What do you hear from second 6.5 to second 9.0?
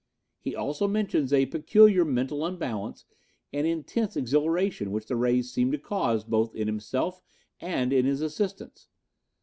in himself and in his assistants.